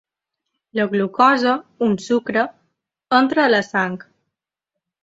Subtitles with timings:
[0.79, 1.53] La glucosa,
[1.89, 2.47] un sucre,
[3.23, 4.05] entra a la sang.